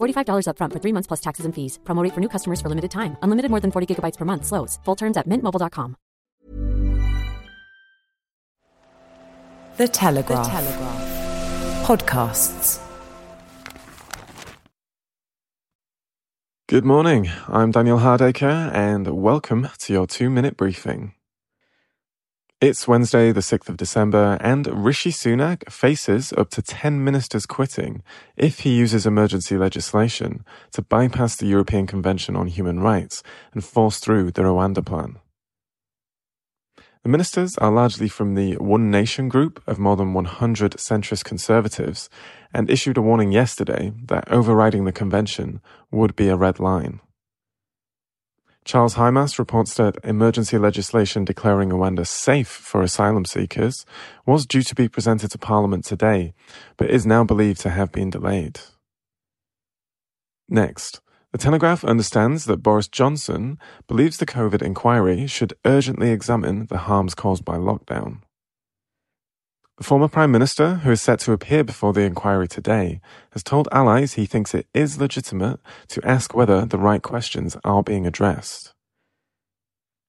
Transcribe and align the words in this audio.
$45 0.00 0.46
upfront 0.46 0.72
for 0.72 0.80
three 0.80 0.92
months 0.92 1.06
plus 1.06 1.20
taxes 1.20 1.44
and 1.46 1.54
fees. 1.54 1.78
Promo 1.84 2.02
rate 2.02 2.14
for 2.14 2.20
new 2.20 2.28
customers 2.28 2.60
for 2.60 2.68
limited 2.68 2.90
time. 2.90 3.16
Unlimited 3.22 3.50
more 3.50 3.60
than 3.60 3.70
40 3.70 3.86
gigabytes 3.90 4.16
per 4.16 4.24
month. 4.24 4.46
Slows. 4.46 4.78
Full 4.84 4.96
terms 4.96 5.16
at 5.16 5.26
mintmobile.com. 5.26 5.96
The 9.76 9.88
Telegraph. 9.88 10.44
The 10.44 10.50
Telegraph. 10.50 11.86
Podcasts. 11.86 12.80
Good 16.68 16.84
morning. 16.84 17.28
I'm 17.48 17.72
Daniel 17.72 17.98
Hardacre, 17.98 18.70
and 18.72 19.08
welcome 19.08 19.70
to 19.78 19.92
your 19.92 20.06
two 20.06 20.30
minute 20.30 20.56
briefing. 20.56 21.14
It's 22.60 22.86
Wednesday, 22.86 23.32
the 23.32 23.40
6th 23.40 23.70
of 23.70 23.78
December, 23.78 24.36
and 24.38 24.66
Rishi 24.66 25.12
Sunak 25.12 25.72
faces 25.72 26.30
up 26.34 26.50
to 26.50 26.60
10 26.60 27.02
ministers 27.02 27.46
quitting 27.46 28.02
if 28.36 28.58
he 28.58 28.76
uses 28.76 29.06
emergency 29.06 29.56
legislation 29.56 30.44
to 30.72 30.82
bypass 30.82 31.36
the 31.36 31.46
European 31.46 31.86
Convention 31.86 32.36
on 32.36 32.48
Human 32.48 32.80
Rights 32.80 33.22
and 33.54 33.64
force 33.64 33.98
through 33.98 34.32
the 34.32 34.42
Rwanda 34.42 34.84
plan. 34.84 35.16
The 37.02 37.08
ministers 37.08 37.56
are 37.56 37.72
largely 37.72 38.08
from 38.08 38.34
the 38.34 38.58
One 38.58 38.90
Nation 38.90 39.30
group 39.30 39.62
of 39.66 39.78
more 39.78 39.96
than 39.96 40.12
100 40.12 40.72
centrist 40.72 41.24
conservatives 41.24 42.10
and 42.52 42.68
issued 42.68 42.98
a 42.98 43.00
warning 43.00 43.32
yesterday 43.32 43.94
that 44.04 44.30
overriding 44.30 44.84
the 44.84 44.92
convention 44.92 45.62
would 45.90 46.14
be 46.14 46.28
a 46.28 46.36
red 46.36 46.60
line. 46.60 47.00
Charles 48.70 48.94
Hymas 48.94 49.36
reports 49.36 49.74
that 49.74 49.96
emergency 50.04 50.56
legislation 50.56 51.24
declaring 51.24 51.70
Rwanda 51.70 52.06
safe 52.06 52.46
for 52.46 52.82
asylum 52.82 53.24
seekers 53.24 53.84
was 54.24 54.46
due 54.46 54.62
to 54.62 54.76
be 54.76 54.86
presented 54.88 55.32
to 55.32 55.38
Parliament 55.38 55.84
today, 55.84 56.34
but 56.76 56.88
is 56.88 57.04
now 57.04 57.24
believed 57.24 57.60
to 57.62 57.70
have 57.70 57.90
been 57.90 58.10
delayed. 58.10 58.60
Next, 60.48 61.00
the 61.32 61.38
Telegraph 61.38 61.84
understands 61.84 62.44
that 62.44 62.62
Boris 62.62 62.86
Johnson 62.86 63.58
believes 63.88 64.18
the 64.18 64.24
COVID 64.24 64.62
inquiry 64.62 65.26
should 65.26 65.54
urgently 65.64 66.12
examine 66.12 66.66
the 66.66 66.78
harms 66.78 67.16
caused 67.16 67.44
by 67.44 67.56
lockdown. 67.56 68.20
The 69.80 69.84
former 69.84 70.08
Prime 70.08 70.30
Minister, 70.30 70.74
who 70.74 70.90
is 70.90 71.00
set 71.00 71.20
to 71.20 71.32
appear 71.32 71.64
before 71.64 71.94
the 71.94 72.02
inquiry 72.02 72.46
today, 72.46 73.00
has 73.30 73.42
told 73.42 73.66
allies 73.72 74.12
he 74.12 74.26
thinks 74.26 74.54
it 74.54 74.66
is 74.74 75.00
legitimate 75.00 75.58
to 75.88 76.06
ask 76.06 76.34
whether 76.34 76.66
the 76.66 76.76
right 76.76 77.00
questions 77.00 77.56
are 77.64 77.82
being 77.82 78.06
addressed. 78.06 78.74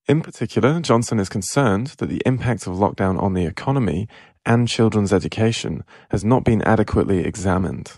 In 0.09 0.19
particular, 0.19 0.81
Johnson 0.81 1.22
is 1.22 1.29
concerned 1.29 1.88
that 2.00 2.07
the 2.07 2.22
impact 2.25 2.68
of 2.68 2.73
lockdown 2.73 3.18
on 3.23 3.34
the 3.34 3.46
economy 3.46 4.09
and 4.46 4.68
children's 4.68 5.13
education 5.13 5.85
has 6.09 6.25
not 6.25 6.44
been 6.44 6.62
adequately 6.63 7.19
examined. 7.19 7.94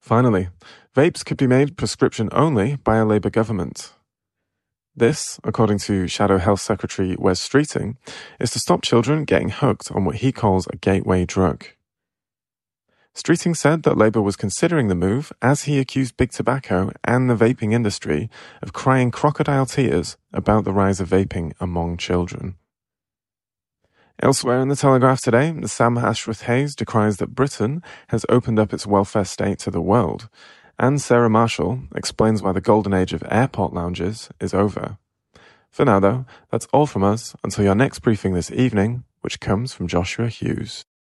Finally, 0.00 0.48
vapes 0.96 1.24
could 1.24 1.36
be 1.36 1.46
made 1.46 1.76
prescription 1.76 2.28
only 2.32 2.74
by 2.74 2.96
a 2.96 3.06
Labour 3.06 3.30
government. 3.30 3.92
This, 4.98 5.38
according 5.44 5.76
to 5.80 6.08
Shadow 6.08 6.38
Health 6.38 6.62
Secretary 6.62 7.16
Wes 7.18 7.46
Streeting, 7.46 7.96
is 8.40 8.50
to 8.52 8.58
stop 8.58 8.80
children 8.80 9.24
getting 9.24 9.50
hooked 9.50 9.92
on 9.92 10.06
what 10.06 10.16
he 10.16 10.32
calls 10.32 10.66
a 10.68 10.76
gateway 10.76 11.26
drug. 11.26 11.66
Streeting 13.14 13.54
said 13.54 13.82
that 13.82 13.98
Labour 13.98 14.22
was 14.22 14.36
considering 14.36 14.88
the 14.88 14.94
move 14.94 15.34
as 15.42 15.64
he 15.64 15.78
accused 15.78 16.16
big 16.16 16.30
tobacco 16.30 16.92
and 17.04 17.28
the 17.28 17.36
vaping 17.36 17.74
industry 17.74 18.30
of 18.62 18.72
crying 18.72 19.10
crocodile 19.10 19.66
tears 19.66 20.16
about 20.32 20.64
the 20.64 20.72
rise 20.72 20.98
of 20.98 21.10
vaping 21.10 21.52
among 21.60 21.98
children. 21.98 22.56
Elsewhere 24.22 24.62
in 24.62 24.68
the 24.68 24.76
Telegraph 24.76 25.20
today, 25.20 25.54
Sam 25.66 25.98
Ashworth 25.98 26.42
Hayes 26.42 26.74
decries 26.74 27.18
that 27.18 27.34
Britain 27.34 27.82
has 28.08 28.24
opened 28.30 28.58
up 28.58 28.72
its 28.72 28.86
welfare 28.86 29.26
state 29.26 29.58
to 29.58 29.70
the 29.70 29.82
world 29.82 30.30
and 30.78 31.00
Sarah 31.00 31.30
Marshall 31.30 31.80
explains 31.94 32.42
why 32.42 32.52
the 32.52 32.60
golden 32.60 32.92
age 32.92 33.12
of 33.12 33.24
airport 33.30 33.72
lounges 33.72 34.28
is 34.40 34.54
over. 34.54 34.98
For 35.70 35.84
now, 35.84 36.00
though, 36.00 36.26
that's 36.50 36.66
all 36.72 36.86
from 36.86 37.04
us 37.04 37.34
until 37.44 37.64
your 37.64 37.74
next 37.74 38.00
briefing 38.00 38.34
this 38.34 38.50
evening, 38.50 39.04
which 39.20 39.40
comes 39.40 39.72
from 39.72 39.88
Joshua 39.88 40.28
Hughes. 40.28 40.84